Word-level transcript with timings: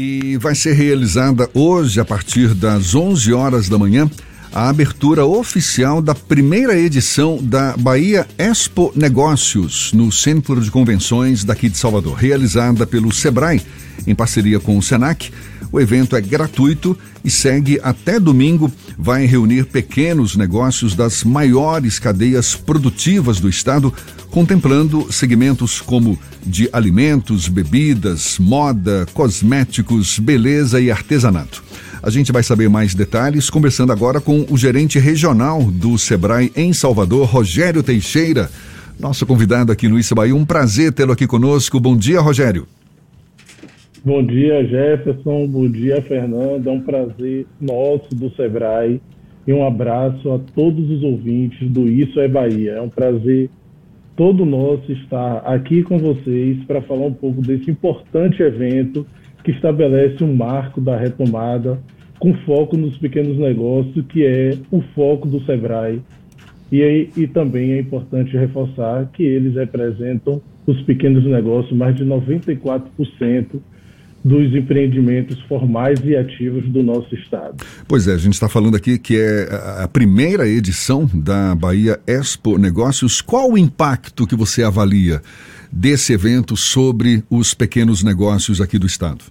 E 0.00 0.36
vai 0.36 0.54
ser 0.54 0.74
realizada 0.74 1.50
hoje, 1.52 1.98
a 1.98 2.04
partir 2.04 2.54
das 2.54 2.94
11 2.94 3.32
horas 3.32 3.68
da 3.68 3.76
manhã, 3.76 4.08
a 4.52 4.68
abertura 4.68 5.26
oficial 5.26 6.00
da 6.00 6.14
primeira 6.14 6.78
edição 6.78 7.36
da 7.42 7.76
Bahia 7.76 8.24
Expo 8.38 8.92
Negócios, 8.94 9.92
no 9.92 10.12
Centro 10.12 10.60
de 10.60 10.70
Convenções 10.70 11.42
daqui 11.42 11.68
de 11.68 11.76
Salvador, 11.76 12.14
realizada 12.14 12.86
pelo 12.86 13.12
Sebrae, 13.12 13.60
em 14.06 14.14
parceria 14.14 14.60
com 14.60 14.78
o 14.78 14.82
Senac. 14.82 15.32
O 15.70 15.80
evento 15.80 16.16
é 16.16 16.20
gratuito 16.20 16.96
e 17.24 17.30
segue 17.30 17.78
até 17.82 18.18
domingo. 18.18 18.72
Vai 18.96 19.26
reunir 19.26 19.66
pequenos 19.66 20.36
negócios 20.36 20.94
das 20.94 21.22
maiores 21.24 21.98
cadeias 21.98 22.54
produtivas 22.54 23.38
do 23.38 23.48
estado, 23.48 23.92
contemplando 24.30 25.12
segmentos 25.12 25.80
como 25.80 26.18
de 26.44 26.68
alimentos, 26.72 27.48
bebidas, 27.48 28.38
moda, 28.38 29.06
cosméticos, 29.12 30.18
beleza 30.18 30.80
e 30.80 30.90
artesanato. 30.90 31.62
A 32.02 32.10
gente 32.10 32.32
vai 32.32 32.42
saber 32.42 32.70
mais 32.70 32.94
detalhes 32.94 33.50
conversando 33.50 33.92
agora 33.92 34.20
com 34.20 34.46
o 34.48 34.56
gerente 34.56 34.98
regional 34.98 35.62
do 35.64 35.98
Sebrae 35.98 36.52
em 36.56 36.72
Salvador, 36.72 37.26
Rogério 37.26 37.82
Teixeira, 37.82 38.50
nosso 38.98 39.26
convidado 39.26 39.72
aqui 39.72 39.88
no 39.88 39.98
Isso 39.98 40.14
Bahia. 40.14 40.34
Um 40.34 40.44
prazer 40.44 40.92
tê-lo 40.92 41.12
aqui 41.12 41.26
conosco. 41.26 41.78
Bom 41.78 41.96
dia, 41.96 42.20
Rogério. 42.20 42.66
Bom 44.08 44.24
dia, 44.24 44.66
Jefferson. 44.66 45.46
Bom 45.48 45.68
dia, 45.68 46.00
Fernando. 46.00 46.66
É 46.66 46.72
um 46.72 46.80
prazer 46.80 47.44
nosso 47.60 48.08
do 48.14 48.30
Sebrae 48.36 49.02
e 49.46 49.52
um 49.52 49.66
abraço 49.66 50.32
a 50.32 50.38
todos 50.38 50.90
os 50.90 51.02
ouvintes 51.02 51.70
do 51.70 51.86
Isso 51.86 52.18
é 52.18 52.26
Bahia. 52.26 52.70
É 52.70 52.80
um 52.80 52.88
prazer 52.88 53.50
todo 54.16 54.46
nosso 54.46 54.90
estar 54.90 55.40
aqui 55.40 55.82
com 55.82 55.98
vocês 55.98 56.56
para 56.64 56.80
falar 56.80 57.04
um 57.04 57.12
pouco 57.12 57.42
desse 57.42 57.70
importante 57.70 58.42
evento 58.42 59.06
que 59.44 59.50
estabelece 59.50 60.24
um 60.24 60.34
marco 60.34 60.80
da 60.80 60.96
retomada 60.96 61.78
com 62.18 62.32
foco 62.46 62.78
nos 62.78 62.96
pequenos 62.96 63.36
negócios, 63.36 64.06
que 64.06 64.24
é 64.24 64.56
o 64.70 64.80
foco 64.94 65.28
do 65.28 65.44
Sebrae. 65.44 66.00
E, 66.72 67.10
e 67.14 67.26
também 67.26 67.72
é 67.72 67.80
importante 67.80 68.34
reforçar 68.38 69.10
que 69.12 69.22
eles 69.22 69.54
representam 69.54 70.40
os 70.66 70.80
pequenos 70.84 71.26
negócios, 71.26 71.76
mais 71.76 71.94
de 71.94 72.06
94% 72.06 73.60
dos 74.28 74.54
empreendimentos 74.54 75.40
formais 75.42 75.98
e 76.04 76.14
ativos 76.14 76.68
do 76.68 76.82
nosso 76.82 77.14
estado. 77.14 77.64
Pois 77.88 78.06
é, 78.06 78.12
a 78.12 78.18
gente 78.18 78.34
está 78.34 78.48
falando 78.48 78.76
aqui 78.76 78.98
que 78.98 79.18
é 79.18 79.48
a 79.82 79.88
primeira 79.88 80.46
edição 80.46 81.08
da 81.14 81.54
Bahia 81.54 81.98
Expo 82.06 82.58
Negócios. 82.58 83.22
Qual 83.22 83.52
o 83.52 83.58
impacto 83.58 84.26
que 84.26 84.36
você 84.36 84.62
avalia 84.62 85.22
desse 85.72 86.12
evento 86.12 86.56
sobre 86.56 87.24
os 87.30 87.54
pequenos 87.54 88.04
negócios 88.04 88.60
aqui 88.60 88.78
do 88.78 88.86
estado? 88.86 89.24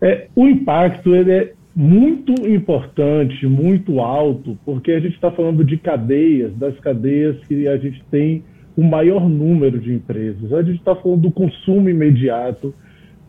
É, 0.00 0.26
o 0.34 0.48
impacto 0.48 1.14
ele 1.14 1.30
é 1.30 1.52
muito 1.74 2.32
importante, 2.48 3.46
muito 3.46 4.00
alto, 4.00 4.58
porque 4.64 4.90
a 4.90 5.00
gente 5.00 5.14
está 5.14 5.30
falando 5.30 5.64
de 5.64 5.76
cadeias, 5.76 6.52
das 6.56 6.78
cadeias 6.80 7.36
que 7.46 7.68
a 7.68 7.76
gente 7.78 8.02
tem 8.10 8.42
o 8.76 8.82
maior 8.82 9.28
número 9.28 9.78
de 9.78 9.92
empresas. 9.92 10.52
A 10.52 10.62
gente 10.62 10.78
está 10.78 10.96
falando 10.96 11.22
do 11.22 11.30
consumo 11.30 11.88
imediato, 11.88 12.74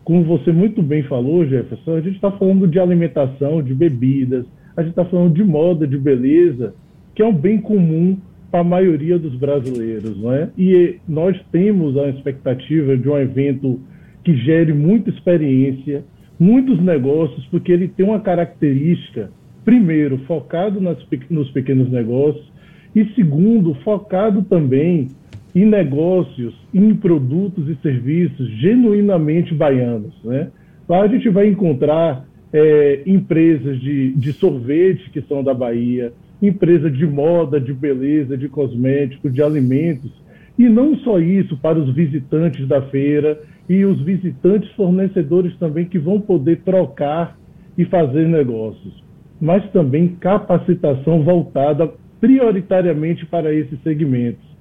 como 0.04 0.22
você 0.22 0.52
muito 0.52 0.82
bem 0.82 1.02
falou, 1.04 1.46
Jefferson, 1.46 1.96
a 1.96 2.00
gente 2.00 2.16
está 2.16 2.30
falando 2.30 2.68
de 2.68 2.78
alimentação, 2.78 3.62
de 3.62 3.74
bebidas, 3.74 4.44
a 4.76 4.82
gente 4.82 4.90
está 4.90 5.04
falando 5.04 5.32
de 5.32 5.42
moda, 5.42 5.86
de 5.86 5.96
beleza, 5.96 6.74
que 7.14 7.22
é 7.22 7.26
um 7.26 7.32
bem 7.32 7.58
comum 7.58 8.18
para 8.50 8.60
a 8.60 8.64
maioria 8.64 9.18
dos 9.18 9.34
brasileiros, 9.36 10.16
não 10.20 10.32
é? 10.32 10.50
E 10.58 10.96
nós 11.08 11.36
temos 11.50 11.96
a 11.96 12.08
expectativa 12.08 12.96
de 12.96 13.08
um 13.08 13.18
evento 13.18 13.80
que 14.22 14.36
gere 14.36 14.72
muita 14.72 15.10
experiência, 15.10 16.04
muitos 16.38 16.80
negócios, 16.80 17.44
porque 17.46 17.72
ele 17.72 17.88
tem 17.88 18.04
uma 18.04 18.20
característica, 18.20 19.30
primeiro, 19.64 20.18
focado 20.26 20.80
nas, 20.80 20.98
nos 21.30 21.50
pequenos 21.50 21.90
negócios, 21.90 22.52
e 22.94 23.04
segundo, 23.14 23.74
focado 23.82 24.42
também 24.42 25.08
em 25.54 25.64
negócios, 25.64 26.54
em 26.72 26.94
produtos 26.94 27.68
e 27.68 27.76
serviços 27.76 28.48
genuinamente 28.58 29.54
baianos. 29.54 30.12
Né? 30.24 30.48
Lá 30.88 31.02
a 31.02 31.08
gente 31.08 31.28
vai 31.28 31.46
encontrar 31.46 32.26
é, 32.52 33.02
empresas 33.06 33.80
de, 33.80 34.12
de 34.12 34.32
sorvete 34.32 35.10
que 35.10 35.22
são 35.22 35.44
da 35.44 35.54
Bahia, 35.54 36.12
empresa 36.42 36.90
de 36.90 37.06
moda, 37.06 37.60
de 37.60 37.72
beleza, 37.72 38.36
de 38.36 38.48
cosméticos, 38.48 39.32
de 39.32 39.42
alimentos. 39.42 40.10
E 40.58 40.68
não 40.68 40.96
só 40.98 41.18
isso, 41.18 41.56
para 41.58 41.78
os 41.78 41.94
visitantes 41.94 42.66
da 42.66 42.82
feira 42.82 43.40
e 43.68 43.84
os 43.84 44.00
visitantes 44.02 44.70
fornecedores 44.72 45.56
também 45.56 45.84
que 45.84 45.98
vão 45.98 46.20
poder 46.20 46.60
trocar 46.64 47.36
e 47.76 47.84
fazer 47.84 48.28
negócios, 48.28 49.02
mas 49.40 49.68
também 49.72 50.16
capacitação 50.20 51.22
voltada 51.22 51.90
prioritariamente 52.20 53.26
para 53.26 53.52
esses 53.52 53.80
segmentos. 53.82 54.53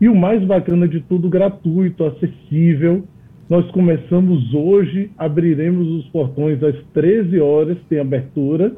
E 0.00 0.08
o 0.08 0.14
mais 0.14 0.44
bacana 0.44 0.86
de 0.86 1.00
tudo, 1.00 1.28
gratuito, 1.28 2.04
acessível. 2.04 3.02
Nós 3.50 3.68
começamos 3.72 4.54
hoje, 4.54 5.10
abriremos 5.18 5.88
os 5.88 6.06
portões 6.10 6.62
às 6.62 6.76
13 6.92 7.40
horas, 7.40 7.78
tem 7.88 7.98
abertura, 7.98 8.72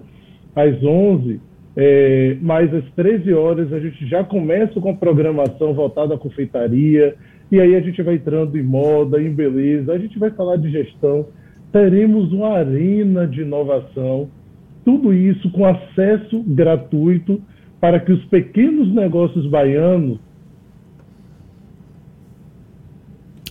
às 0.54 0.82
11, 0.82 1.40
é, 1.76 2.36
mas 2.40 2.72
às 2.72 2.84
13 2.94 3.34
horas 3.34 3.72
a 3.72 3.80
gente 3.80 4.06
já 4.06 4.24
começa 4.24 4.80
com 4.80 4.90
a 4.90 4.94
programação 4.94 5.74
voltada 5.74 6.14
à 6.14 6.18
confeitaria, 6.18 7.16
e 7.50 7.60
aí 7.60 7.74
a 7.74 7.80
gente 7.80 8.00
vai 8.00 8.14
entrando 8.14 8.56
em 8.56 8.62
moda, 8.62 9.20
em 9.20 9.30
beleza, 9.30 9.92
a 9.92 9.98
gente 9.98 10.18
vai 10.18 10.30
falar 10.30 10.56
de 10.56 10.70
gestão, 10.70 11.26
teremos 11.72 12.32
uma 12.32 12.50
arena 12.50 13.26
de 13.26 13.42
inovação, 13.42 14.28
tudo 14.84 15.12
isso 15.12 15.50
com 15.50 15.66
acesso 15.66 16.42
gratuito 16.46 17.42
para 17.80 17.98
que 17.98 18.12
os 18.12 18.24
pequenos 18.26 18.94
negócios 18.94 19.46
baianos 19.46 20.18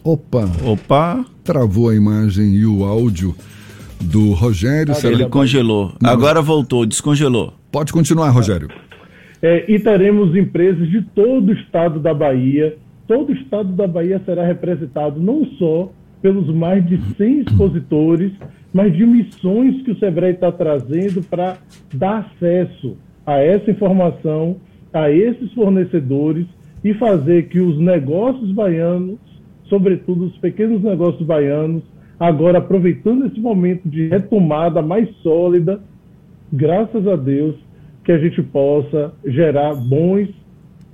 Opa! 0.04 0.46
Opa! 0.66 1.26
Travou 1.44 1.90
a 1.90 1.96
imagem 1.96 2.56
e 2.56 2.66
o 2.66 2.84
áudio 2.84 3.36
do 4.00 4.32
Rogério. 4.32 4.94
Ah, 4.94 5.08
ele 5.08 5.28
congelou. 5.28 5.94
Não. 6.02 6.10
Agora 6.10 6.42
voltou, 6.42 6.86
descongelou. 6.86 7.54
Pode 7.72 7.92
continuar, 7.92 8.30
Rogério. 8.30 8.70
É, 9.42 9.72
e 9.72 9.80
teremos 9.80 10.36
empresas 10.36 10.90
de 10.90 11.02
todo 11.02 11.50
o 11.50 11.54
estado 11.54 12.00
da 12.00 12.14
Bahia. 12.14 12.78
Todo 13.08 13.30
o 13.30 13.34
estado 13.34 13.72
da 13.74 13.88
Bahia 13.88 14.22
será 14.26 14.46
representado 14.46 15.20
não 15.20 15.46
só 15.58 15.92
pelos 16.22 16.54
mais 16.54 16.86
de 16.86 17.00
100 17.16 17.42
expositores, 17.42 18.31
mas 18.74 18.96
de 18.96 19.06
missões 19.06 19.81
que 19.84 19.92
o 19.92 20.00
Sebrae 20.00 20.34
está 20.34 20.52
trazendo 20.52 21.22
para 21.24 21.58
dar 21.94 22.20
acesso 22.20 22.98
a 23.26 23.38
essa 23.38 23.72
informação, 23.72 24.58
a 24.94 25.10
esses 25.10 25.52
fornecedores 25.54 26.46
e 26.84 26.94
fazer 26.94 27.48
que 27.48 27.60
os 27.60 27.80
negócios 27.80 28.52
baianos 28.52 29.18
sobretudo 29.69 30.25
os 30.25 30.38
pequenos 30.38 30.81
negócios 30.84 31.25
baianos, 31.25 31.84
agora 32.19 32.57
aproveitando 32.57 33.25
esse 33.28 33.40
momento 33.40 33.88
de 33.88 34.07
retomada 34.07 34.81
mais 34.81 35.09
sólida, 35.18 35.80
graças 36.52 37.07
a 37.07 37.16
Deus, 37.16 37.56
que 38.03 38.12
a 38.12 38.18
gente 38.18 38.41
possa 38.41 39.13
gerar 39.25 39.74
bons 39.75 40.30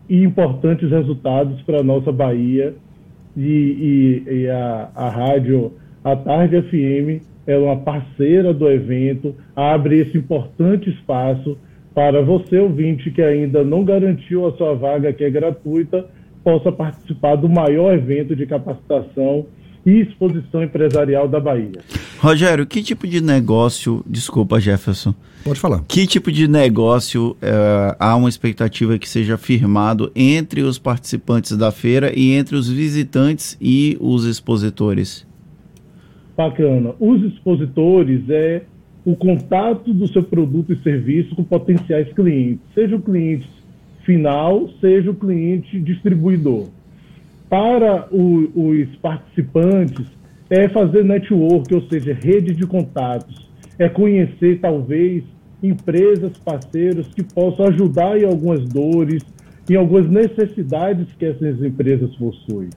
e 0.10 0.24
importantes 0.24 0.90
resultados 0.90 1.62
para 1.64 1.80
a 1.80 1.84
nossa 1.84 2.12
Bahia. 2.12 2.76
E, 3.36 3.42
e, 3.42 4.34
e 4.34 4.50
a, 4.50 4.90
a 4.96 5.10
rádio 5.10 5.74
A 6.04 6.16
Tarde 6.16 6.62
FM 6.62 7.26
é 7.48 7.58
uma 7.58 7.78
parceira 7.78 8.54
do 8.54 8.70
evento, 8.70 9.36
abre 9.56 10.00
esse 10.00 10.18
importante 10.18 10.90
espaço 10.90 11.58
para 11.94 12.22
você, 12.22 12.60
ouvinte, 12.60 13.12
que 13.12 13.22
ainda 13.22 13.64
não 13.64 13.84
garantiu 13.84 14.46
a 14.46 14.52
sua 14.54 14.74
vaga, 14.74 15.14
que 15.14 15.24
é 15.24 15.30
gratuita, 15.30 16.06
possa 16.46 16.72
participar 16.72 17.36
do 17.36 17.50
maior 17.50 17.96
evento 17.96 18.36
de 18.36 18.46
capacitação 18.46 19.48
e 19.84 20.02
exposição 20.02 20.64
empresarial 20.64 21.28
da 21.28 21.40
Bahia. 21.40 21.82
Rogério, 22.20 22.68
que 22.68 22.84
tipo 22.84 23.08
de 23.08 23.20
negócio, 23.20 24.04
desculpa 24.08 24.60
Jefferson, 24.60 25.14
pode 25.44 25.60
falar. 25.60 25.84
Que 25.88 26.06
tipo 26.06 26.32
de 26.32 26.48
negócio 26.48 27.36
é, 27.42 27.96
há 28.00 28.16
uma 28.16 28.30
expectativa 28.30 28.98
que 29.00 29.10
seja 29.10 29.38
firmado 29.38 30.12
entre 30.16 30.62
os 30.62 30.78
participantes 30.78 31.58
da 31.58 31.72
feira 31.72 32.12
e 32.16 32.34
entre 32.34 32.56
os 32.56 32.70
visitantes 32.70 33.58
e 33.60 33.98
os 34.00 34.26
expositores? 34.26 35.28
Bacana. 36.38 36.94
Os 37.00 37.24
expositores 37.24 38.30
é 38.30 38.64
o 39.04 39.16
contato 39.16 39.94
do 39.94 40.08
seu 40.08 40.24
produto 40.24 40.74
e 40.74 40.84
serviço 40.84 41.36
com 41.36 41.44
potenciais 41.44 42.12
clientes, 42.14 42.62
sejam 42.74 43.00
clientes 43.00 43.55
final 44.06 44.70
seja 44.80 45.12
o 45.12 45.16
cliente 45.16 45.80
distribuidor. 45.80 46.68
Para 47.50 48.08
o, 48.12 48.50
os 48.54 48.96
participantes, 48.98 50.06
é 50.50 50.70
fazer 50.70 51.04
network, 51.04 51.74
ou 51.74 51.82
seja, 51.90 52.14
rede 52.14 52.54
de 52.54 52.66
contatos, 52.68 53.50
é 53.80 53.90
conhecer 53.90 54.60
talvez 54.60 55.24
empresas, 55.62 56.38
parceiros 56.38 57.08
que 57.14 57.24
possam 57.24 57.68
ajudar 57.68 58.20
em 58.20 58.26
algumas 58.26 58.64
dores, 58.66 59.24
em 59.70 59.76
algumas 59.76 60.08
necessidades 60.08 61.08
que 61.18 61.26
essas 61.26 61.64
empresas 61.64 62.16
possuem. 62.16 62.70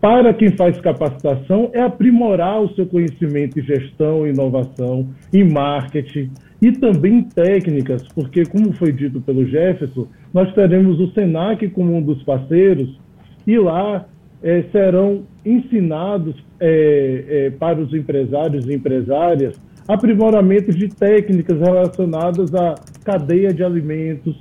para 0.00 0.34
quem 0.34 0.50
faz 0.50 0.78
capacitação 0.82 1.70
é 1.72 1.80
aprimorar 1.80 2.60
o 2.60 2.74
seu 2.74 2.84
conhecimento 2.84 3.58
em 3.58 3.62
gestão, 3.62 4.26
inovação, 4.26 5.08
em 5.32 5.44
marketing 5.50 6.30
e 6.64 6.72
também 6.72 7.24
técnicas, 7.24 8.08
porque, 8.14 8.42
como 8.46 8.72
foi 8.72 8.90
dito 8.90 9.20
pelo 9.20 9.44
Jefferson, 9.44 10.06
nós 10.32 10.50
teremos 10.54 10.98
o 10.98 11.12
SENAC 11.12 11.68
como 11.68 11.94
um 11.94 12.00
dos 12.00 12.22
parceiros 12.22 12.98
e 13.46 13.58
lá 13.58 14.06
é, 14.42 14.62
serão 14.72 15.24
ensinados 15.44 16.34
é, 16.58 17.24
é, 17.28 17.50
para 17.50 17.78
os 17.78 17.92
empresários 17.92 18.66
e 18.66 18.72
empresárias 18.72 19.60
aprimoramentos 19.86 20.74
de 20.74 20.88
técnicas 20.88 21.60
relacionadas 21.60 22.54
à 22.54 22.74
cadeia 23.04 23.52
de 23.52 23.62
alimentos, 23.62 24.34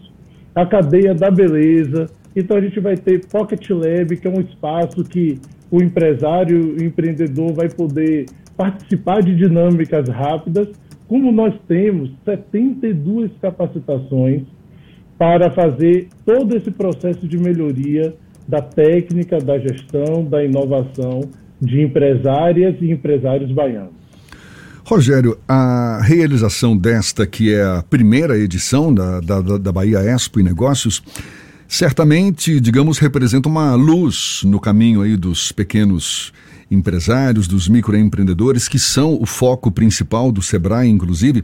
à 0.55 0.65
cadeia 0.65 1.13
da 1.13 1.29
beleza. 1.29 2.05
Então 2.33 2.55
a 2.55 2.61
gente 2.61 2.79
vai 2.79 2.95
ter 2.95 3.19
Pocket 3.27 3.69
Lab, 3.69 4.15
que 4.15 4.25
é 4.25 4.31
um 4.31 4.39
espaço 4.39 5.03
que 5.03 5.41
o 5.69 5.83
empresário, 5.83 6.77
o 6.79 6.81
empreendedor 6.81 7.51
vai 7.51 7.67
poder 7.67 8.27
participar 8.55 9.21
de 9.21 9.35
dinâmicas 9.35 10.07
rápidas, 10.07 10.69
como 11.07 11.31
nós 11.31 11.53
temos 11.67 12.09
72 12.25 13.31
capacitações 13.41 14.43
para 15.17 15.51
fazer 15.51 16.07
todo 16.25 16.55
esse 16.55 16.71
processo 16.71 17.27
de 17.27 17.37
melhoria 17.37 18.15
da 18.47 18.61
técnica, 18.61 19.37
da 19.39 19.57
gestão, 19.57 20.25
da 20.25 20.43
inovação 20.43 21.21
de 21.61 21.81
empresárias 21.81 22.75
e 22.81 22.91
empresários 22.91 23.51
baianos. 23.51 24.03
Rogério, 24.85 25.37
a 25.47 26.01
realização 26.03 26.75
desta, 26.75 27.25
que 27.25 27.53
é 27.53 27.63
a 27.63 27.83
primeira 27.89 28.37
edição 28.37 28.93
da, 28.93 29.21
da, 29.21 29.39
da 29.57 29.71
Bahia 29.71 29.99
Expo 29.99 30.41
e 30.41 30.43
Negócios, 30.43 31.01
certamente, 31.69 32.59
digamos, 32.59 32.99
representa 32.99 33.47
uma 33.47 33.75
luz 33.75 34.41
no 34.43 34.59
caminho 34.59 35.01
aí 35.01 35.15
dos 35.15 35.53
pequenos 35.53 36.33
empresários, 36.73 37.47
dos 37.47 37.67
microempreendedores, 37.67 38.67
que 38.67 38.79
são 38.79 39.17
o 39.21 39.25
foco 39.25 39.71
principal 39.71 40.31
do 40.31 40.41
Sebrae, 40.41 40.89
inclusive, 40.89 41.43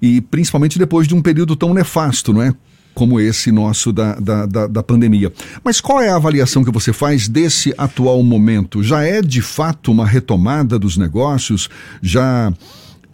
e 0.00 0.20
principalmente 0.20 0.78
depois 0.78 1.06
de 1.06 1.14
um 1.14 1.20
período 1.20 1.56
tão 1.56 1.74
nefasto, 1.74 2.32
não 2.32 2.42
é? 2.42 2.54
como 2.94 3.20
esse 3.20 3.52
nosso 3.52 3.92
da, 3.92 4.14
da, 4.16 4.44
da, 4.44 4.66
da, 4.66 4.82
pandemia. 4.82 5.32
Mas 5.62 5.80
qual 5.80 6.02
é 6.02 6.08
a 6.08 6.16
avaliação 6.16 6.64
que 6.64 6.70
você 6.72 6.92
faz 6.92 7.28
desse 7.28 7.72
atual 7.78 8.20
momento? 8.24 8.82
Já 8.82 9.04
é 9.04 9.22
de 9.22 9.40
fato 9.40 9.92
uma 9.92 10.04
retomada 10.04 10.76
dos 10.80 10.96
negócios? 10.96 11.70
Já 12.02 12.52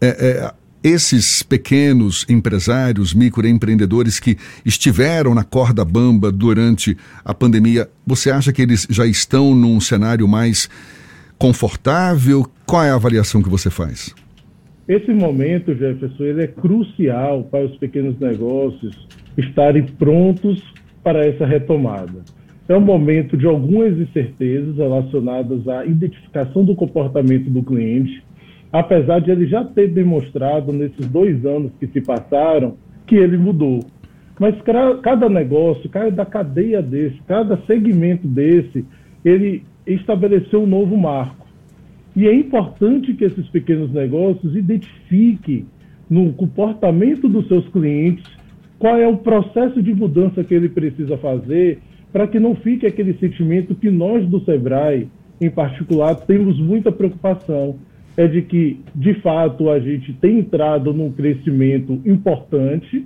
é, 0.01 0.07
é, 0.07 0.55
esses 0.85 1.43
pequenos 1.43 2.27
empresários, 2.29 3.15
microempreendedores 3.15 4.21
que 4.21 4.37
estiveram 4.67 5.35
na 5.35 5.43
corda 5.43 5.83
bamba 5.83 6.31
durante 6.31 6.97
a 7.25 7.33
pandemia, 7.33 7.89
você 8.07 8.31
acha 8.31 8.53
que 8.53 8.61
eles 8.61 8.87
já 8.91 9.07
estão 9.07 9.55
num 9.55 9.81
cenário 9.81 10.29
mais 10.29 10.69
confortável? 11.45 12.47
Qual 12.67 12.83
é 12.83 12.89
a 12.89 12.95
avaliação 12.95 13.43
que 13.43 13.51
você 13.51 13.69
faz? 13.69 14.15
Esse 14.89 15.13
momento, 15.13 15.75
Jefferson, 15.75 16.25
ele 16.25 16.45
é 16.45 16.47
crucial 16.47 17.45
para 17.45 17.67
os 17.67 17.77
pequenos 17.77 18.19
negócios 18.19 19.07
estarem 19.37 19.83
prontos 19.83 20.63
para 21.03 21.23
essa 21.27 21.45
retomada. 21.45 22.23
É 22.67 22.75
um 22.75 22.81
momento 22.81 23.37
de 23.37 23.47
algumas 23.47 23.93
incertezas 23.99 24.79
relacionadas 24.79 25.69
à 25.69 25.85
identificação 25.85 26.65
do 26.65 26.75
comportamento 26.75 27.51
do 27.51 27.63
cliente, 27.63 28.25
apesar 28.73 29.19
de 29.21 29.31
ele 29.31 29.47
já 29.47 29.63
ter 29.63 29.89
demonstrado 29.89 30.73
nesses 30.73 31.07
dois 31.09 31.45
anos 31.45 31.73
que 31.79 31.87
se 31.89 32.01
passaram 32.01 32.79
que 33.07 33.17
ele 33.17 33.37
mudou. 33.37 33.81
Mas 34.41 34.55
cada 35.03 35.29
negócio, 35.29 35.91
cada 35.91 36.25
cadeia 36.25 36.81
desse, 36.81 37.19
cada 37.29 37.59
segmento 37.67 38.27
desse, 38.27 38.83
ele 39.23 39.63
estabeleceu 39.87 40.63
um 40.63 40.67
novo 40.67 40.97
marco. 40.97 41.47
E 42.17 42.27
é 42.27 42.35
importante 42.35 43.13
que 43.15 43.25
esses 43.25 43.49
pequenos 43.49 43.93
negócios 43.93 44.55
identifiquem 44.55 45.67
no 46.09 46.33
comportamento 46.33 47.29
dos 47.29 47.49
seus 47.49 47.67
clientes 47.69 48.25
qual 48.79 48.97
é 48.99 49.07
o 49.07 49.17
processo 49.17 49.83
de 49.83 49.95
mudança 49.95 50.45
que 50.45 50.55
ele 50.55 50.69
precisa 50.69 51.17
fazer 51.17 51.81
para 52.13 52.29
que 52.29 52.39
não 52.39 52.55
fique 52.55 52.87
aquele 52.87 53.15
sentimento 53.15 53.75
que 53.75 53.91
nós 53.91 54.25
do 54.29 54.39
Sebrae, 54.45 55.09
em 55.41 55.51
particular, 55.51 56.15
temos 56.15 56.61
muita 56.61 56.93
preocupação. 56.93 57.77
É 58.17 58.29
de 58.29 58.43
que, 58.43 58.79
de 58.95 59.15
fato, 59.15 59.69
a 59.69 59.81
gente 59.81 60.13
tem 60.13 60.39
entrado 60.39 60.93
num 60.93 61.11
crescimento 61.11 62.01
importante 62.07 63.05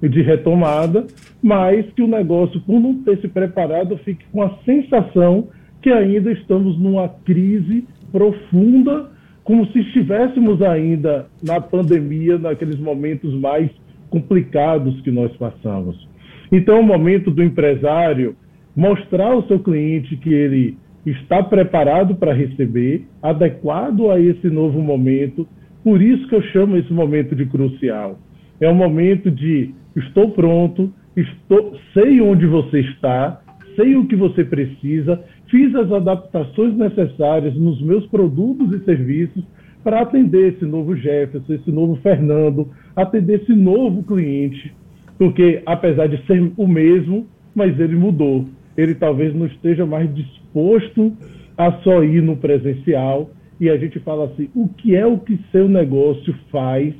de 0.00 0.22
retomada, 0.22 1.06
mas 1.42 1.84
que 1.94 2.02
o 2.02 2.06
negócio, 2.06 2.60
por 2.60 2.78
não 2.78 3.02
ter 3.02 3.20
se 3.20 3.26
preparado, 3.26 3.96
fique 3.98 4.24
com 4.30 4.42
a 4.42 4.50
sensação 4.64 5.48
que 5.84 5.92
ainda 5.92 6.32
estamos 6.32 6.78
numa 6.78 7.10
crise 7.26 7.86
profunda, 8.10 9.10
como 9.44 9.66
se 9.66 9.80
estivéssemos 9.80 10.62
ainda 10.62 11.26
na 11.46 11.60
pandemia, 11.60 12.38
naqueles 12.38 12.78
momentos 12.78 13.34
mais 13.34 13.70
complicados 14.08 14.98
que 15.02 15.10
nós 15.10 15.30
passamos. 15.36 16.08
Então, 16.50 16.78
é 16.78 16.80
o 16.80 16.82
momento 16.82 17.30
do 17.30 17.42
empresário 17.42 18.34
mostrar 18.74 19.32
ao 19.32 19.46
seu 19.46 19.58
cliente 19.58 20.16
que 20.16 20.32
ele 20.32 20.78
está 21.04 21.42
preparado 21.42 22.14
para 22.14 22.32
receber, 22.32 23.06
adequado 23.22 24.10
a 24.10 24.18
esse 24.18 24.48
novo 24.48 24.80
momento. 24.80 25.46
Por 25.82 26.00
isso 26.00 26.26
que 26.28 26.34
eu 26.34 26.42
chamo 26.44 26.78
esse 26.78 26.92
momento 26.94 27.36
de 27.36 27.44
crucial. 27.44 28.18
É 28.58 28.70
um 28.70 28.74
momento 28.74 29.30
de 29.30 29.74
estou 29.94 30.30
pronto, 30.30 30.90
estou, 31.14 31.76
sei 31.92 32.22
onde 32.22 32.46
você 32.46 32.80
está, 32.80 33.42
sei 33.76 33.96
o 33.96 34.06
que 34.06 34.16
você 34.16 34.44
precisa, 34.44 35.22
fiz 35.50 35.74
as 35.74 35.90
adaptações 35.90 36.76
necessárias 36.76 37.54
nos 37.54 37.80
meus 37.82 38.06
produtos 38.06 38.72
e 38.72 38.84
serviços 38.84 39.44
para 39.82 40.00
atender 40.00 40.54
esse 40.54 40.64
novo 40.64 40.96
Jefferson, 40.96 41.52
esse 41.52 41.70
novo 41.70 41.96
Fernando, 41.96 42.70
atender 42.96 43.42
esse 43.42 43.52
novo 43.52 44.02
cliente, 44.02 44.72
porque 45.18 45.62
apesar 45.66 46.08
de 46.08 46.24
ser 46.26 46.52
o 46.56 46.66
mesmo, 46.66 47.26
mas 47.54 47.78
ele 47.78 47.94
mudou. 47.94 48.46
Ele 48.76 48.94
talvez 48.94 49.34
não 49.34 49.46
esteja 49.46 49.86
mais 49.86 50.12
disposto 50.14 51.12
a 51.56 51.70
só 51.82 52.02
ir 52.02 52.22
no 52.22 52.36
presencial 52.36 53.30
e 53.60 53.70
a 53.70 53.76
gente 53.76 54.00
fala 54.00 54.24
assim: 54.24 54.48
o 54.54 54.68
que 54.68 54.96
é 54.96 55.06
o 55.06 55.18
que 55.18 55.38
seu 55.52 55.68
negócio 55.68 56.34
faz 56.50 56.94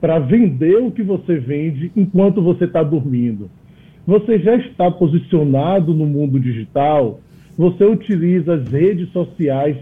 para 0.00 0.18
vender 0.18 0.76
o 0.76 0.90
que 0.90 1.02
você 1.02 1.38
vende 1.38 1.92
enquanto 1.94 2.40
você 2.40 2.64
está 2.64 2.82
dormindo? 2.82 3.50
Você 4.06 4.38
já 4.38 4.56
está 4.56 4.90
posicionado 4.90 5.94
no 5.94 6.06
mundo 6.06 6.40
digital? 6.40 7.20
Você 7.56 7.84
utiliza 7.84 8.54
as 8.54 8.68
redes 8.68 9.10
sociais 9.10 9.76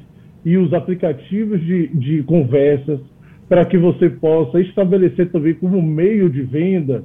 e 0.44 0.56
os 0.56 0.72
aplicativos 0.72 1.60
de, 1.60 1.88
de 1.88 2.22
conversas 2.22 3.00
para 3.48 3.64
que 3.64 3.76
você 3.76 4.08
possa 4.08 4.60
estabelecer 4.60 5.30
também 5.30 5.54
como 5.54 5.82
meio 5.82 6.30
de 6.30 6.42
venda 6.42 7.04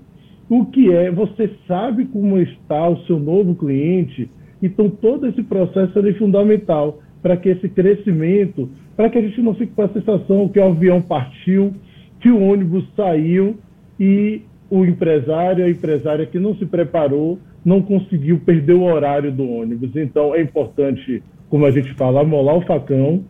o 0.50 0.66
que 0.66 0.94
é, 0.94 1.10
você 1.10 1.50
sabe 1.68 2.06
como 2.06 2.38
está 2.38 2.88
o 2.88 3.00
seu 3.06 3.20
novo 3.20 3.56
cliente, 3.56 4.30
então 4.62 4.90
todo 4.90 5.26
esse 5.28 5.42
processo 5.42 5.98
é 6.00 6.14
fundamental 6.14 7.00
para 7.22 7.36
que 7.36 7.50
esse 7.50 7.68
crescimento, 7.68 8.70
para 8.96 9.10
que 9.10 9.18
a 9.18 9.22
gente 9.22 9.42
não 9.42 9.56
fique 9.56 9.74
com 9.74 9.82
a 9.82 9.90
sensação 9.90 10.48
que 10.48 10.60
o 10.60 10.66
avião 10.66 11.02
partiu, 11.02 11.74
que 12.20 12.30
o 12.30 12.40
ônibus 12.40 12.86
saiu 12.96 13.58
e 14.00 14.42
o 14.70 14.86
empresário, 14.86 15.66
a 15.66 15.70
empresária 15.70 16.26
que 16.26 16.40
não 16.40 16.56
se 16.56 16.66
preparou, 16.66 17.40
não 17.66 17.82
conseguiu 17.82 18.40
perder 18.40 18.74
o 18.74 18.84
horário 18.84 19.32
do 19.32 19.50
ônibus. 19.50 19.96
Então 19.96 20.36
é 20.36 20.42
importante 20.42 21.24
como 21.50 21.66
a 21.66 21.72
gente 21.72 21.94
fala, 21.94 22.22
amolar 22.22 22.58
o 22.58 22.66
facão, 22.66 23.24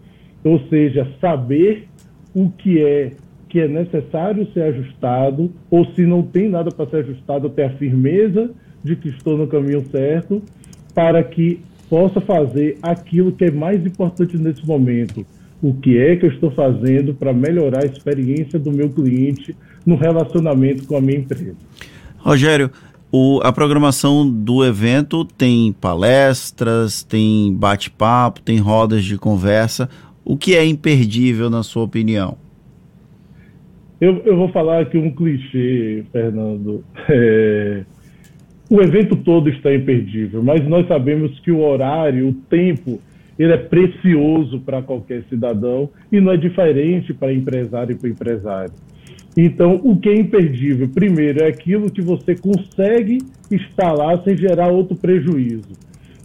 ou 0.44 0.60
seja, 0.70 1.08
saber 1.22 1.88
o 2.34 2.50
que 2.50 2.84
é 2.84 3.12
que 3.48 3.60
é 3.62 3.68
necessário 3.68 4.52
ser 4.52 4.64
ajustado, 4.64 5.50
ou 5.72 5.86
se 5.94 6.06
não 6.06 6.22
tem 6.22 6.50
nada 6.50 6.72
para 6.72 6.90
ser 6.90 6.98
ajustado, 6.98 7.50
ter 7.50 7.64
a 7.64 7.70
firmeza 7.70 8.52
de 8.84 8.98
que 8.98 9.08
estou 9.08 9.38
no 9.38 9.48
caminho 9.48 9.86
certo, 9.90 10.42
para 10.94 11.24
que 11.24 11.62
possa 11.90 12.20
fazer 12.20 12.78
aquilo 12.82 13.32
que 13.32 13.46
é 13.46 13.52
mais 13.52 13.86
importante 13.86 14.38
nesse 14.38 14.66
momento. 14.68 15.26
O 15.62 15.74
que 15.74 15.98
é 15.98 16.16
que 16.18 16.26
eu 16.26 16.32
estou 16.32 16.52
fazendo 16.52 17.14
para 17.14 17.32
melhorar 17.32 17.84
a 17.84 17.88
experiência 17.88 18.60
do 18.60 18.72
meu 18.72 18.90
cliente 18.90 19.56
no 19.86 19.96
relacionamento 19.96 20.86
com 20.86 20.98
a 20.98 21.02
minha 21.02 21.20
empresa? 21.20 21.56
Rogério, 22.18 22.70
o, 23.12 23.40
a 23.44 23.52
programação 23.52 24.30
do 24.30 24.66
evento 24.66 25.24
tem 25.24 25.72
palestras, 25.74 27.04
tem 27.04 27.54
bate-papo, 27.54 28.42
tem 28.42 28.58
rodas 28.58 29.04
de 29.04 29.18
conversa. 29.18 29.90
O 30.24 30.36
que 30.36 30.56
é 30.56 30.66
imperdível, 30.66 31.50
na 31.50 31.64
sua 31.64 31.84
opinião? 31.84 32.38
Eu, 34.02 34.22
eu 34.26 34.36
vou 34.36 34.50
falar 34.50 34.82
aqui 34.82 34.98
um 34.98 35.12
clichê, 35.12 36.04
Fernando. 36.12 36.84
É, 37.08 37.84
o 38.70 38.82
evento 38.82 39.16
todo 39.16 39.50
está 39.50 39.74
imperdível, 39.74 40.44
mas 40.44 40.68
nós 40.68 40.88
sabemos 40.88 41.40
que 41.40 41.52
o 41.52 41.60
horário, 41.60 42.30
o 42.30 42.34
tempo, 42.34 43.00
ele 43.38 43.54
é 43.54 43.58
precioso 43.58 44.60
para 44.60 44.82
qualquer 44.82 45.24
cidadão 45.30 45.90
e 46.12 46.20
não 46.20 46.32
é 46.32 46.38
diferente 46.38 47.14
para 47.14 47.32
empresário 47.32 47.94
e 47.94 47.96
para 47.96 48.10
empresário. 48.10 48.74
Então, 49.38 49.82
o 49.84 49.98
que 49.98 50.10
é 50.10 50.16
imperdível? 50.16 50.88
Primeiro, 50.88 51.44
é 51.44 51.48
aquilo 51.48 51.92
que 51.92 52.02
você 52.02 52.36
consegue 52.36 53.18
instalar 53.52 54.24
sem 54.24 54.38
gerar 54.38 54.70
outro 54.70 54.96
prejuízo. 54.96 55.74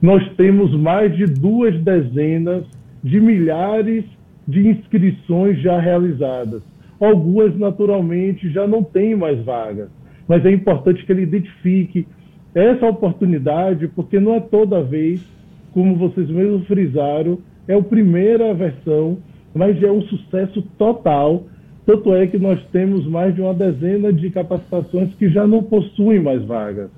Nós 0.00 0.22
temos 0.36 0.72
mais 0.78 1.16
de 1.16 1.24
duas 1.24 1.74
dezenas 1.82 2.64
de 3.02 3.20
milhares 3.20 4.04
de 4.46 4.68
inscrições 4.68 5.60
já 5.60 5.78
realizadas. 5.80 6.62
Algumas, 7.00 7.56
naturalmente, 7.58 8.50
já 8.50 8.66
não 8.66 8.82
têm 8.82 9.14
mais 9.14 9.42
vagas, 9.44 9.88
mas 10.26 10.44
é 10.44 10.50
importante 10.50 11.04
que 11.04 11.12
ele 11.12 11.22
identifique 11.22 12.06
essa 12.54 12.86
oportunidade, 12.86 13.88
porque 13.88 14.18
não 14.18 14.34
é 14.34 14.40
toda 14.40 14.82
vez, 14.82 15.22
como 15.72 15.96
vocês 15.96 16.28
mesmos 16.28 16.66
frisaram, 16.66 17.38
é 17.66 17.74
a 17.74 17.82
primeira 17.82 18.54
versão, 18.54 19.18
mas 19.54 19.80
é 19.82 19.90
um 19.90 20.02
sucesso 20.02 20.62
total. 20.78 21.44
Tanto 21.84 22.14
é 22.14 22.26
que 22.26 22.38
nós 22.38 22.62
temos 22.72 23.06
mais 23.06 23.34
de 23.34 23.40
uma 23.40 23.54
dezena 23.54 24.12
de 24.12 24.30
capacitações 24.30 25.14
que 25.14 25.28
já 25.28 25.46
não 25.46 25.62
possuem 25.62 26.20
mais 26.20 26.42
vagas. 26.44 26.90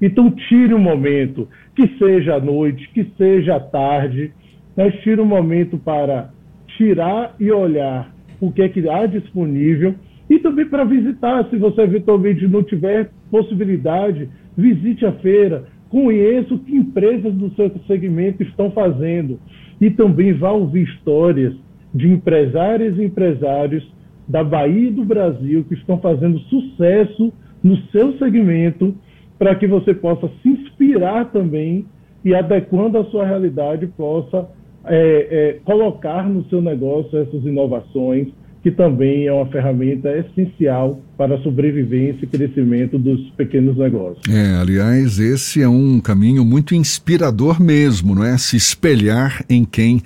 Então, 0.00 0.30
tire 0.30 0.74
um 0.74 0.78
momento, 0.78 1.48
que 1.74 1.86
seja 1.98 2.36
à 2.36 2.40
noite, 2.40 2.90
que 2.92 3.04
seja 3.16 3.56
à 3.56 3.60
tarde, 3.60 4.32
mas 4.76 4.94
tire 5.00 5.20
um 5.20 5.26
momento 5.26 5.78
para 5.78 6.30
tirar 6.76 7.34
e 7.40 7.50
olhar 7.50 8.12
o 8.40 8.52
que 8.52 8.62
é 8.62 8.68
que 8.68 8.86
há 8.88 9.06
disponível 9.06 9.94
e 10.28 10.38
também 10.38 10.66
para 10.66 10.84
visitar, 10.84 11.48
se 11.48 11.56
você 11.56 11.82
eventualmente 11.82 12.46
não 12.48 12.62
tiver 12.62 13.10
possibilidade, 13.30 14.28
visite 14.56 15.06
a 15.06 15.12
feira, 15.12 15.64
conheça 15.88 16.54
o 16.54 16.58
que 16.58 16.74
empresas 16.74 17.32
do 17.34 17.50
seu 17.54 17.70
segmento 17.86 18.42
estão 18.42 18.70
fazendo 18.72 19.38
e 19.80 19.90
também 19.90 20.32
vá 20.32 20.50
ouvir 20.50 20.82
histórias 20.82 21.54
de 21.94 22.08
empresárias 22.08 22.98
e 22.98 23.04
empresários 23.04 23.86
da 24.28 24.42
Bahia 24.42 24.88
e 24.88 24.92
do 24.92 25.04
Brasil 25.04 25.64
que 25.64 25.74
estão 25.74 25.98
fazendo 25.98 26.38
sucesso 26.40 27.32
no 27.62 27.76
seu 27.88 28.18
segmento 28.18 28.94
para 29.38 29.54
que 29.54 29.66
você 29.66 29.94
possa 29.94 30.28
se 30.42 30.48
inspirar 30.48 31.30
também 31.32 31.84
e 32.24 32.34
adequando 32.34 32.98
a 32.98 33.04
sua 33.04 33.26
realidade 33.26 33.86
possa 33.86 34.48
é, 34.84 35.28
é, 35.30 35.60
colocar 35.64 36.28
no 36.28 36.44
seu 36.48 36.60
negócio 36.60 37.18
essas 37.18 37.44
inovações 37.44 38.28
que 38.66 38.70
também 38.72 39.28
é 39.28 39.32
uma 39.32 39.46
ferramenta 39.46 40.08
essencial 40.10 41.00
para 41.16 41.36
a 41.36 41.38
sobrevivência 41.38 42.24
e 42.24 42.26
crescimento 42.26 42.98
dos 42.98 43.30
pequenos 43.36 43.76
negócios. 43.76 44.24
É, 44.28 44.60
aliás, 44.60 45.20
esse 45.20 45.62
é 45.62 45.68
um 45.68 46.00
caminho 46.00 46.44
muito 46.44 46.74
inspirador 46.74 47.62
mesmo, 47.62 48.12
não 48.12 48.24
é? 48.24 48.36
Se 48.36 48.56
espelhar 48.56 49.44
em 49.48 49.64
quem 49.64 50.02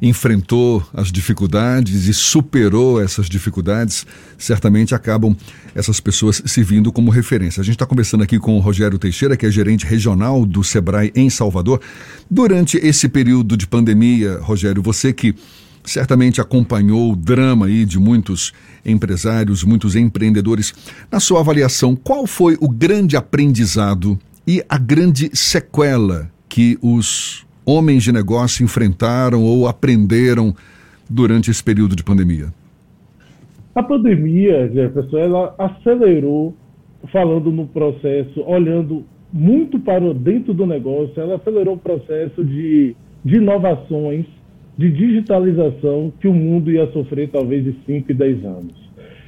enfrentou 0.00 0.86
as 0.92 1.10
dificuldades 1.10 2.06
e 2.06 2.14
superou 2.14 3.00
essas 3.00 3.28
dificuldades, 3.28 4.06
certamente 4.38 4.94
acabam 4.94 5.36
essas 5.74 6.00
pessoas 6.00 6.42
servindo 6.46 6.92
como 6.92 7.10
referência. 7.10 7.60
A 7.60 7.64
gente 7.64 7.74
está 7.74 7.86
conversando 7.86 8.22
aqui 8.22 8.38
com 8.38 8.56
o 8.56 8.60
Rogério 8.60 8.98
Teixeira, 8.98 9.36
que 9.36 9.46
é 9.46 9.50
gerente 9.50 9.86
regional 9.86 10.44
do 10.44 10.62
Sebrae 10.62 11.12
em 11.14 11.28
Salvador. 11.30 11.80
Durante 12.30 12.76
esse 12.78 13.08
período 13.08 13.56
de 13.56 13.66
pandemia, 13.66 14.38
Rogério, 14.40 14.82
você 14.82 15.12
que 15.12 15.34
certamente 15.84 16.40
acompanhou 16.40 17.12
o 17.12 17.16
drama 17.16 17.66
aí 17.66 17.84
de 17.84 17.98
muitos 17.98 18.52
empresários, 18.84 19.62
muitos 19.62 19.94
empreendedores. 19.94 20.72
Na 21.10 21.20
sua 21.20 21.40
avaliação, 21.40 21.94
qual 21.94 22.26
foi 22.26 22.56
o 22.60 22.68
grande 22.68 23.16
aprendizado 23.16 24.18
e 24.46 24.64
a 24.68 24.78
grande 24.78 25.30
sequela 25.34 26.30
que 26.48 26.78
os 26.80 27.44
homens 27.66 28.02
de 28.02 28.12
negócio 28.12 28.64
enfrentaram 28.64 29.42
ou 29.42 29.66
aprenderam 29.66 30.54
durante 31.08 31.50
esse 31.50 31.62
período 31.62 31.96
de 31.96 32.02
pandemia? 32.04 32.46
A 33.74 33.82
pandemia, 33.82 34.70
Jefferson, 34.72 35.18
ela 35.18 35.54
acelerou, 35.58 36.54
falando 37.12 37.50
no 37.50 37.66
processo, 37.66 38.42
olhando 38.46 39.04
muito 39.32 39.80
para 39.80 40.14
dentro 40.14 40.54
do 40.54 40.64
negócio, 40.64 41.20
ela 41.20 41.36
acelerou 41.36 41.74
o 41.74 41.78
processo 41.78 42.44
de, 42.44 42.94
de 43.24 43.36
inovações 43.36 44.26
de 44.76 44.90
digitalização 44.90 46.12
que 46.20 46.28
o 46.28 46.32
mundo 46.32 46.70
ia 46.70 46.86
sofrer 46.92 47.28
talvez 47.30 47.64
de 47.64 47.74
5 47.86 48.10
e 48.10 48.14
10 48.14 48.44
anos. 48.44 48.84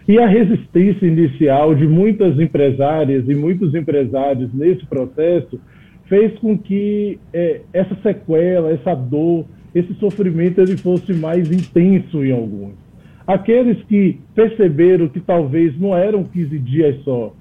E 0.08 0.18
a 0.18 0.26
resistência 0.26 1.06
inicial 1.06 1.74
de 1.74 1.86
muitas 1.86 2.38
empresárias 2.38 3.28
e 3.28 3.34
muitos 3.34 3.74
empresários 3.74 4.52
nesse 4.54 4.86
processo 4.86 5.58
fez 6.08 6.38
com 6.38 6.56
que 6.56 7.18
é, 7.32 7.62
essa 7.72 7.94
sequela, 8.02 8.70
essa 8.70 8.94
dor, 8.94 9.44
esse 9.74 9.92
sofrimento 9.94 10.60
ele 10.60 10.76
fosse 10.76 11.12
mais 11.12 11.50
intenso 11.50 12.24
em 12.24 12.32
alguns. 12.32 12.74
Aqueles 13.26 13.82
que 13.84 14.18
perceberam 14.34 15.08
que 15.08 15.20
talvez 15.20 15.78
não 15.78 15.96
eram 15.96 16.22
15 16.22 16.58
dias 16.60 17.02
só, 17.02 17.34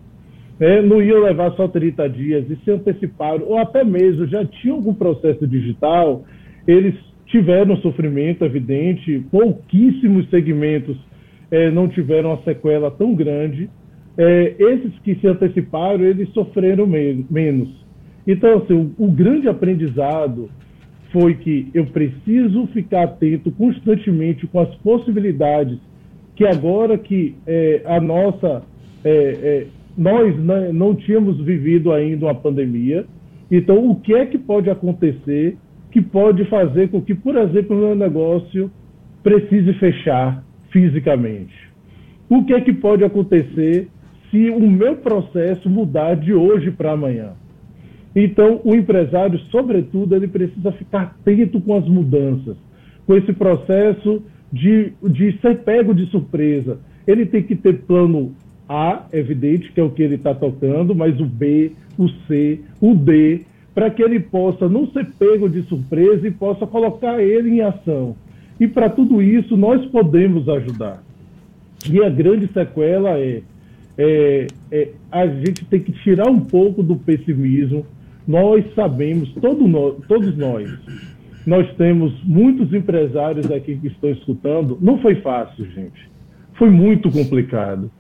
né, 0.60 0.82
não 0.82 1.02
iam 1.02 1.22
levar 1.22 1.52
só 1.52 1.68
30 1.68 2.10
dias 2.10 2.50
e 2.50 2.56
se 2.64 2.72
anteciparam, 2.72 3.46
ou 3.46 3.58
até 3.58 3.84
mesmo 3.84 4.26
já 4.26 4.44
tinham 4.46 4.78
algum 4.78 4.94
processo 4.94 5.46
digital, 5.48 6.24
eles 6.68 6.96
tiveram 7.28 7.78
sofrimento 7.78 8.44
evidente, 8.44 9.24
pouquíssimos 9.32 10.30
segmentos 10.30 10.98
é, 11.52 11.70
não 11.70 11.88
tiveram 11.88 12.30
uma 12.30 12.44
sequela 12.44 12.90
tão 12.92 13.14
grande. 13.14 13.70
É, 14.18 14.56
esses 14.58 14.98
que 15.00 15.16
se 15.16 15.28
anteciparam, 15.28 16.04
eles 16.04 16.30
sofreram 16.30 16.88
me 16.88 17.26
menos. 17.30 17.85
Então, 18.28 18.58
assim, 18.58 18.74
o, 18.74 19.06
o, 19.06 19.12
grande 19.12 19.48
aprendizado 19.48 20.50
foi 21.12 21.36
que 21.36 21.70
eu 21.74 21.86
preciso 21.86 22.68
ficar 22.68 23.04
atento 23.04 23.52
constantemente 23.52 24.48
com 24.48 24.60
as 24.60 24.74
possibilidades 24.76 25.78
que 26.36 26.46
agora 26.46 26.98
que 26.98 27.36
é, 27.46 27.82
a 27.86 28.02
nossa 28.02 28.64
é, 29.04 29.10
é, 29.10 29.68
nós 29.98 30.38
né, 30.38 30.72
não 30.74 30.94
tínhamos 30.96 31.40
vivido 31.40 31.94
ainda 31.94 32.26
uma 32.26 32.36
pandemia, 32.36 33.06
então 33.50 33.90
o 33.90 33.96
que 33.96 34.14
é 34.14 34.26
que 34.26 34.38
pode 34.38 34.70
acontecer 34.70 35.58
que 35.92 36.02
pode 36.02 36.44
fazer 36.46 36.90
com 36.90 37.02
que, 37.02 37.16
por 37.16 37.38
exemplo, 37.38 37.78
o 37.78 37.80
meu 37.80 37.96
negócio 37.96 38.70
precise 39.24 39.72
fechar 39.76 40.44
fisicamente? 40.70 41.56
O 42.28 42.44
que 42.44 42.54
é 42.54 42.60
que 42.60 42.74
pode 42.74 43.04
acontecer 43.06 43.88
se 44.30 44.50
o 44.50 44.70
meu 44.70 44.98
processo 44.98 45.70
mudar 45.70 46.16
de 46.16 46.34
hoje 46.34 46.72
para 46.72 46.92
amanhã? 46.92 47.34
Então, 48.16 48.62
o 48.64 48.74
empresário, 48.74 49.38
sobretudo, 49.52 50.16
ele 50.16 50.28
precisa 50.28 50.72
ficar 50.72 51.02
atento 51.02 51.60
com 51.60 51.76
as 51.76 51.86
mudanças, 51.88 52.56
com 53.06 53.16
esse 53.16 53.34
processo 53.34 54.24
de, 54.52 54.94
de 55.04 55.38
ser 55.42 55.60
pego 55.60 55.94
de 55.94 56.06
surpresa. 56.08 56.80
Ele 57.06 57.26
tem 57.26 57.44
que 57.44 57.56
ter 57.56 57.82
plano 57.82 58.34
A, 58.70 59.06
evidente, 59.12 59.72
que 59.72 59.80
é 59.80 59.84
o 59.84 59.90
que 59.90 60.02
ele 60.02 60.16
está 60.16 60.34
tocando, 60.34 60.96
mas 60.96 61.20
o 61.20 61.26
B, 61.26 61.74
o 61.98 62.08
C, 62.26 62.62
o 62.80 62.96
D, 62.96 63.42
para 63.74 63.90
que 63.90 64.02
ele 64.02 64.22
possa 64.22 64.70
não 64.70 64.88
ser 64.88 65.06
pego 65.20 65.50
de 65.50 65.62
surpresa 65.64 66.26
e 66.26 66.32
possa 66.32 66.66
colocar 66.66 67.22
ele 67.22 67.50
em 67.50 67.62
ação. 67.62 68.16
E 68.58 68.68
para 68.68 68.90
tudo 68.90 69.22
isso 69.22 69.58
nós 69.58 69.86
podemos 69.88 70.48
ajudar. 70.48 71.04
E 71.92 72.02
a 72.02 72.10
grande 72.10 72.48
sequela 72.54 73.20
é, 73.20 73.42
é, 73.98 74.48
é, 74.72 74.90
a 75.12 75.28
gente 75.28 75.66
tem 75.66 75.82
que 75.82 75.92
tirar 75.92 76.30
um 76.30 76.40
pouco 76.40 76.82
do 76.82 76.96
pessimismo. 76.96 77.86
Nós 78.28 78.66
sabemos, 78.74 79.32
todo 79.34 79.68
todos 80.08 80.36
nós, 80.38 80.70
nós 81.46 81.72
temos 81.76 82.14
muitos 82.24 82.74
empresários 82.74 83.52
aqui 83.52 83.78
que 83.78 83.88
estão 83.88 84.10
escutando. 84.10 84.78
Não 84.82 85.00
foi 85.00 85.16
fácil, 85.16 85.66
gente. 85.72 86.10
Foi 86.58 86.70
muito 86.70 87.12
complicado. 87.12 87.92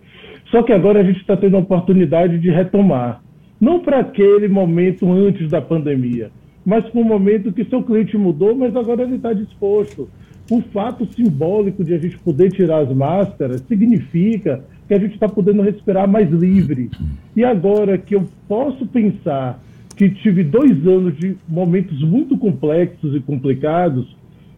Só 0.49 0.63
que 0.63 0.73
agora 0.73 1.01
a 1.01 1.03
gente 1.03 1.19
está 1.19 1.37
tendo 1.37 1.57
a 1.57 1.59
oportunidade 1.59 2.39
de 2.39 2.49
retomar. 2.49 3.21
Não 3.59 3.79
para 3.79 3.99
aquele 3.99 4.47
momento 4.47 5.11
antes 5.11 5.49
da 5.49 5.61
pandemia, 5.61 6.31
mas 6.65 6.87
para 6.89 6.99
um 6.99 7.05
momento 7.05 7.51
que 7.51 7.63
seu 7.65 7.83
cliente 7.83 8.17
mudou, 8.17 8.55
mas 8.55 8.75
agora 8.75 9.03
ele 9.03 9.15
está 9.15 9.31
disposto. 9.31 10.09
O 10.49 10.61
fato 10.61 11.05
simbólico 11.13 11.83
de 11.83 11.93
a 11.93 11.97
gente 11.97 12.17
poder 12.19 12.51
tirar 12.51 12.79
as 12.79 12.93
máscaras 12.93 13.61
significa 13.61 14.63
que 14.87 14.93
a 14.93 14.99
gente 14.99 15.13
está 15.13 15.27
podendo 15.27 15.61
respirar 15.61 16.07
mais 16.07 16.29
livre. 16.29 16.89
E 17.35 17.43
agora 17.43 17.97
que 17.97 18.15
eu 18.15 18.27
posso 18.47 18.85
pensar 18.87 19.59
que 19.95 20.09
tive 20.09 20.43
dois 20.43 20.85
anos 20.87 21.17
de 21.17 21.37
momentos 21.47 22.01
muito 22.01 22.37
complexos 22.37 23.15
e 23.15 23.19
complicados, 23.21 24.15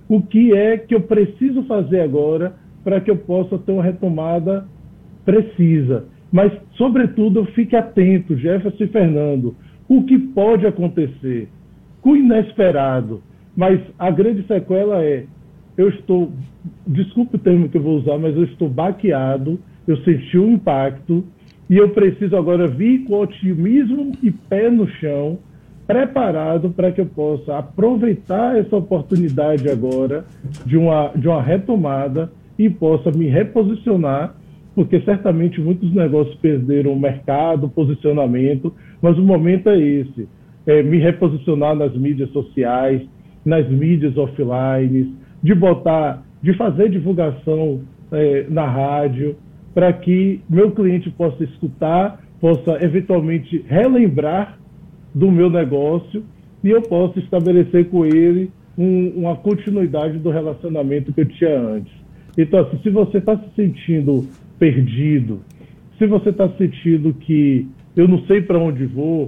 o 0.10 0.22
que 0.22 0.54
é 0.54 0.78
que 0.78 0.96
eu 0.96 1.02
preciso 1.02 1.64
fazer 1.64 2.02
agora 2.02 2.56
para 2.84 3.02
que 3.02 3.12
eu 3.12 3.18
possa 3.18 3.58
ter 3.58 3.72
uma 3.72 3.84
retomada 3.84 4.66
precisa. 5.26 6.06
Mas, 6.32 6.52
sobretudo, 6.76 7.46
fique 7.48 7.76
atento, 7.76 8.38
Jefferson 8.38 8.84
e 8.84 8.88
Fernando, 8.88 9.56
o 9.88 10.04
que 10.04 10.18
pode 10.18 10.66
acontecer 10.66 11.50
o 12.08 12.16
inesperado. 12.16 13.22
Mas 13.56 13.80
a 14.00 14.10
grande 14.10 14.46
sequela 14.48 15.04
é: 15.04 15.26
eu 15.78 15.90
estou, 15.90 16.32
desculpe 16.86 17.36
o 17.36 17.40
termo 17.40 17.70
que 17.70 17.78
eu 17.78 17.82
vou 17.82 17.98
usar, 17.98 18.18
mas 18.18 18.36
eu 18.36 18.44
estou 18.46 18.70
baqueado, 18.70 19.60
eu 19.88 19.98
senti 19.98 20.38
um 20.38 20.54
impacto 20.54 21.24
e 21.70 21.78
eu 21.78 21.90
preciso 21.90 22.36
agora 22.36 22.68
vir 22.68 23.04
com 23.06 23.20
otimismo 23.20 24.12
e 24.24 24.32
pé 24.32 24.70
no 24.70 24.88
chão, 24.88 25.40
preparado 25.86 26.70
para 26.70 26.92
que 26.92 27.00
eu 27.00 27.06
possa 27.06 27.58
aproveitar 27.58 28.58
essa 28.58 28.76
oportunidade 28.76 29.70
agora 29.70 30.26
de 30.66 30.78
uma, 30.78 31.12
de 31.16 31.28
uma 31.28 31.42
retomada 31.42 32.30
e 32.60 32.70
possa 32.70 33.12
me 33.12 33.28
reposicionar, 33.28 34.36
porque 34.76 35.00
certamente 35.02 35.62
muitos 35.62 35.94
negócios 35.94 36.36
perderam 36.36 36.94
o 36.94 37.00
mercado, 37.00 37.70
posicionamento, 37.70 38.74
mas 39.02 39.18
o 39.18 39.22
momento 39.22 39.70
é 39.70 39.80
esse: 39.80 40.28
é 40.66 40.84
me 40.84 40.98
reposicionar 40.98 41.76
nas 41.76 41.96
mídias 41.96 42.30
sociais, 42.32 43.02
nas 43.46 43.68
mídias 43.70 44.18
offline, 44.18 45.16
de 45.42 45.56
botar, 45.56 46.24
de 46.42 46.54
fazer 46.54 46.90
divulgação 46.90 47.82
é, 48.12 48.46
na 48.50 48.66
rádio, 48.66 49.36
para 49.78 49.94
que 49.94 50.42
meu 50.50 50.72
cliente 50.72 51.08
possa 51.12 51.44
escutar, 51.44 52.20
possa 52.42 52.84
eventualmente 52.84 53.64
relembrar 53.68 54.58
do 55.14 55.32
meu 55.32 55.52
negócio 55.52 56.24
e 56.64 56.72
eu 56.72 56.82
possa 56.82 57.20
estabelecer 57.20 57.88
com 57.88 58.04
ele 58.04 58.50
um, 58.76 59.10
uma 59.10 59.36
continuidade 59.36 60.18
do 60.18 60.32
relacionamento 60.32 61.14
que 61.14 61.22
eu 61.22 61.26
tinha 61.28 61.60
antes. 61.60 61.94
Então, 62.36 62.62
assim, 62.62 62.80
se 62.82 62.90
você 62.90 63.20
está 63.20 63.38
se 63.38 63.56
sentindo 63.56 64.28
perdido, 64.58 65.42
se 66.00 66.08
você 66.08 66.30
está 66.30 66.50
sentindo 66.58 67.14
que 67.14 67.68
eu 67.96 68.08
não 68.08 68.26
sei 68.26 68.42
para 68.42 68.58
onde 68.58 68.84
vou, 68.84 69.28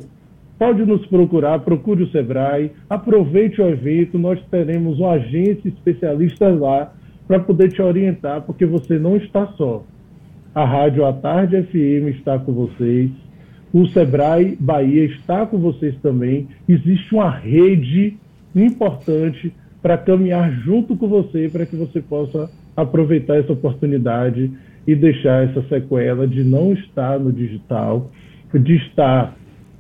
pode 0.58 0.84
nos 0.84 1.06
procurar, 1.06 1.60
procure 1.60 2.02
o 2.02 2.10
Sebrae, 2.10 2.72
aproveite 2.90 3.62
o 3.62 3.70
evento, 3.70 4.18
nós 4.18 4.44
teremos 4.50 5.00
um 5.00 5.08
agente 5.08 5.68
especialista 5.68 6.50
lá 6.50 6.92
para 7.28 7.40
poder 7.40 7.72
te 7.72 7.84
orientar, 7.84 8.42
porque 8.42 8.66
você 8.66 8.98
não 8.98 9.16
está 9.16 9.46
só. 9.56 9.86
A 10.60 10.66
Rádio 10.66 11.06
A 11.06 11.14
Tarde 11.14 11.64
FM 11.64 12.18
está 12.18 12.38
com 12.38 12.52
vocês. 12.52 13.10
O 13.72 13.88
Sebrae 13.88 14.58
Bahia 14.60 15.06
está 15.06 15.46
com 15.46 15.58
vocês 15.58 15.96
também. 16.02 16.50
Existe 16.68 17.16
uma 17.16 17.30
rede 17.30 18.18
importante 18.54 19.54
para 19.82 19.98
caminhar 19.98 20.52
junto 20.52 20.98
com 20.98 21.08
você, 21.08 21.48
para 21.50 21.66
que 21.66 21.78
você 21.78 22.02
possa 22.02 22.52
aproveitar 22.76 23.38
essa 23.38 23.54
oportunidade 23.54 24.52
e 24.86 24.96
deixar 24.96 25.48
essa 25.48 25.62
sequela 25.70 26.28
de 26.28 26.44
não 26.44 26.74
estar 26.74 27.18
no 27.18 27.32
digital, 27.32 28.12
de 28.54 28.76
estar 28.76 29.38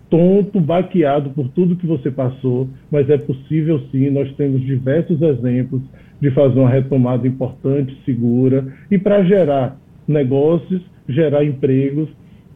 tonto, 0.09 0.62
baqueado 0.62 1.31
por 1.31 1.50
tudo 1.50 1.75
que 1.75 1.86
você 1.86 2.09
passou, 2.09 2.69
mas 2.89 3.09
é 3.09 3.17
possível 3.17 3.81
sim, 3.91 4.09
nós 4.12 4.33
temos 4.38 4.62
diversos 4.62 5.21
exemplos 5.21 5.81
de 6.21 6.31
fazer 6.31 6.57
uma 6.57 6.69
retomada 6.69 7.27
importante, 7.27 7.98
segura 8.05 8.65
e 8.89 8.98
para 8.98 9.25
gerar 9.25 9.77
negócios, 10.10 10.82
gerar 11.08 11.46
empregos, 11.46 12.10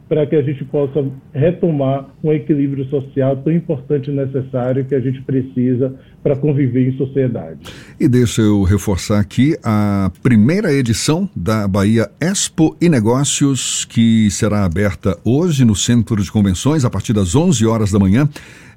para 0.09 0.27
que 0.27 0.35
a 0.35 0.41
gente 0.41 0.63
possa 0.65 1.05
retomar 1.33 2.09
um 2.23 2.31
equilíbrio 2.31 2.85
social 2.89 3.37
tão 3.37 3.51
importante 3.53 4.11
e 4.11 4.13
necessário 4.13 4.85
que 4.85 4.93
a 4.93 4.99
gente 4.99 5.21
precisa 5.21 5.95
para 6.21 6.35
conviver 6.35 6.89
em 6.89 6.97
sociedade. 6.97 7.59
E 7.99 8.07
deixa 8.07 8.41
eu 8.41 8.63
reforçar 8.63 9.19
aqui 9.19 9.57
a 9.63 10.11
primeira 10.21 10.71
edição 10.71 11.27
da 11.35 11.67
Bahia 11.67 12.09
Expo 12.19 12.75
e 12.79 12.89
Negócios, 12.89 13.85
que 13.85 14.29
será 14.29 14.65
aberta 14.65 15.17
hoje 15.23 15.65
no 15.65 15.75
Centro 15.75 16.21
de 16.21 16.31
Convenções, 16.31 16.85
a 16.85 16.89
partir 16.89 17.13
das 17.13 17.35
11 17.35 17.65
horas 17.65 17.91
da 17.91 17.97
manhã. 17.97 18.29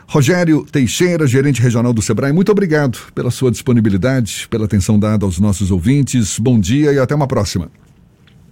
Rogério 0.07 0.65
Teixeira, 0.71 1.25
gerente 1.25 1.61
regional 1.61 1.91
do 1.91 2.01
Sebrae, 2.01 2.31
muito 2.31 2.51
obrigado 2.51 2.97
pela 3.13 3.31
sua 3.31 3.51
disponibilidade, 3.51 4.47
pela 4.49 4.65
atenção 4.65 4.99
dada 4.99 5.25
aos 5.25 5.39
nossos 5.39 5.71
ouvintes. 5.71 6.39
Bom 6.39 6.59
dia 6.59 6.93
e 6.93 6.99
até 6.99 7.15
uma 7.15 7.27
próxima. 7.27 7.69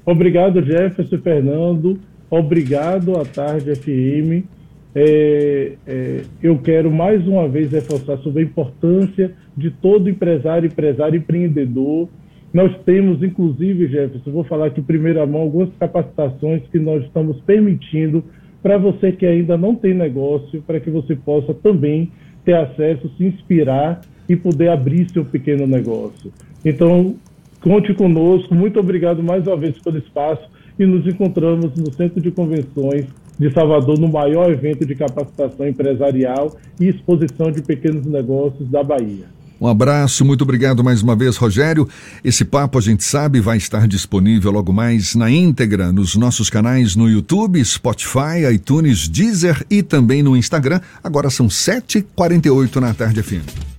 Obrigado, 0.06 0.64
Jefferson 0.64 1.18
Fernando. 1.20 2.00
Obrigado 2.30 3.20
à 3.20 3.26
Tarde 3.26 3.76
FM 3.76 4.46
é, 4.96 5.74
é, 5.88 6.22
eu 6.42 6.58
quero 6.60 6.92
mais 6.92 7.26
uma 7.28 7.48
vez 7.48 7.72
reforçar 7.72 8.18
sobre 8.20 8.44
a 8.44 8.46
importância 8.46 9.34
de 9.58 9.72
todo 9.72 10.10
empresário, 10.10 10.68
empresário, 10.68 11.18
empreendedor. 11.18 12.08
Nós 12.54 12.72
temos, 12.86 13.24
inclusive, 13.24 13.88
Jefferson, 13.88 14.32
vou 14.32 14.44
falar 14.44 14.68
aqui 14.68 14.80
em 14.80 14.84
primeira 14.84 15.26
mão, 15.26 15.42
algumas 15.42 15.70
capacitações 15.80 16.62
que 16.72 16.78
nós 16.78 17.04
estamos 17.04 17.40
permitindo 17.42 18.24
para 18.62 18.78
você 18.78 19.12
que 19.12 19.26
ainda 19.26 19.58
não 19.58 19.76
tem 19.76 19.94
negócio, 19.94 20.62
para 20.62 20.80
que 20.80 20.90
você 20.90 21.16
possa 21.16 21.54
também 21.54 22.12
ter 22.46 22.54
acesso, 22.54 23.10
se 23.18 23.26
inspirar 23.26 24.02
e 24.30 24.36
poder 24.36 24.70
abrir 24.70 25.10
seu 25.10 25.26
pequeno 25.26 25.66
negócio. 25.66 26.32
Então, 26.64 27.16
conte 27.62 27.94
conosco. 27.94 28.54
Muito 28.54 28.80
obrigado 28.80 29.24
mais 29.24 29.46
uma 29.48 29.58
vez 29.58 29.78
pelo 29.80 29.98
espaço 29.98 30.48
e 30.78 30.86
nos 30.86 31.06
encontramos 31.08 31.76
no 31.76 31.92
Centro 31.92 32.22
de 32.22 32.32
Convenções 32.32 33.08
de 33.38 33.52
Salvador 33.52 34.00
no 34.00 34.08
maior 34.08 34.52
evento 34.52 34.86
de 34.86 34.96
capacitação 34.96 35.68
empresarial 35.68 36.56
e 36.80 36.88
exposição 36.88 37.52
de 37.52 37.62
pequenos 37.62 38.06
negócios 38.06 38.70
da 38.70 38.84
Bahia. 38.84 39.26
Um 39.64 39.68
abraço, 39.68 40.26
muito 40.26 40.42
obrigado 40.42 40.84
mais 40.84 41.02
uma 41.02 41.16
vez, 41.16 41.38
Rogério. 41.38 41.88
Esse 42.22 42.44
papo, 42.44 42.78
a 42.78 42.82
gente 42.82 43.04
sabe, 43.04 43.40
vai 43.40 43.56
estar 43.56 43.88
disponível 43.88 44.52
logo 44.52 44.74
mais 44.74 45.16
na 45.16 45.32
íntegra 45.32 45.92
nos 45.92 46.18
nossos 46.18 46.50
canais 46.50 46.98
no 46.98 47.10
YouTube, 47.10 47.64
Spotify, 47.64 48.44
iTunes, 48.54 49.08
Deezer 49.08 49.66
e 49.70 49.82
também 49.82 50.22
no 50.22 50.36
Instagram. 50.36 50.82
Agora 51.02 51.30
são 51.30 51.48
7h48 51.48 52.76
na 52.76 52.94
tarde, 52.94 53.24
FM. 53.24 53.73